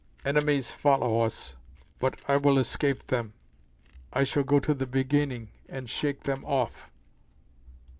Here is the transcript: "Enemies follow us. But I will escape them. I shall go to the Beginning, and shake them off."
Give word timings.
"Enemies 0.25 0.71
follow 0.71 1.21
us. 1.21 1.53
But 1.99 2.19
I 2.27 2.35
will 2.37 2.57
escape 2.57 3.05
them. 3.05 3.33
I 4.11 4.23
shall 4.23 4.41
go 4.41 4.59
to 4.59 4.73
the 4.73 4.87
Beginning, 4.87 5.49
and 5.69 5.87
shake 5.87 6.23
them 6.23 6.43
off." 6.43 6.89